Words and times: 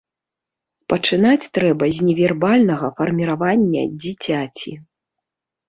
Пачынаць 0.93 1.49
трэба 1.57 1.85
з 1.99 2.09
невербальнага 2.09 2.91
фарміравання 2.97 3.81
дзіцяці. 4.01 4.71